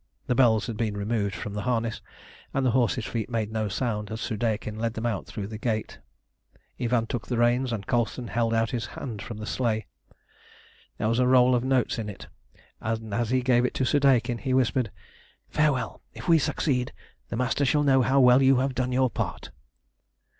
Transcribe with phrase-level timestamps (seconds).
[0.25, 2.01] The bells had been removed from the harness,
[2.55, 5.99] and the horses' feet made no sound as Soudeikin led them out through the gate.
[6.79, 9.85] Ivan took the reins, and Colston held out his hand from the sleigh.
[10.97, 12.25] There was a roll of notes in it,
[12.79, 14.89] and as he gave it to Soudeikin he whispered
[15.49, 16.01] "Farewell!
[16.15, 16.93] If we succeed,
[17.29, 19.51] the Master shall know how well you have done your part."